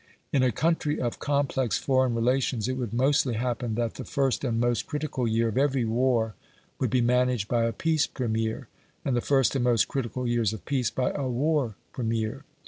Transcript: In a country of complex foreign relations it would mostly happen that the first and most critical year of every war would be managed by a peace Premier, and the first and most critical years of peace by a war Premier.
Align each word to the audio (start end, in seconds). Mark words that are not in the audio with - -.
In 0.33 0.41
a 0.41 0.51
country 0.51 0.99
of 0.99 1.19
complex 1.19 1.77
foreign 1.77 2.15
relations 2.15 2.67
it 2.67 2.73
would 2.73 2.91
mostly 2.91 3.35
happen 3.35 3.75
that 3.75 3.93
the 3.93 4.03
first 4.03 4.43
and 4.43 4.59
most 4.59 4.87
critical 4.87 5.27
year 5.27 5.47
of 5.47 5.59
every 5.59 5.85
war 5.85 6.33
would 6.79 6.89
be 6.89 7.01
managed 7.01 7.47
by 7.47 7.65
a 7.65 7.71
peace 7.71 8.07
Premier, 8.07 8.67
and 9.05 9.15
the 9.15 9.21
first 9.21 9.53
and 9.53 9.63
most 9.63 9.87
critical 9.87 10.25
years 10.27 10.53
of 10.53 10.65
peace 10.65 10.89
by 10.89 11.11
a 11.11 11.27
war 11.27 11.75
Premier. 11.93 12.45